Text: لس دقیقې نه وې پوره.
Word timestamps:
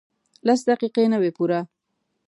لس 0.47 0.59
دقیقې 0.69 1.05
نه 1.11 1.17
وې 1.21 1.31
پوره. 1.37 1.59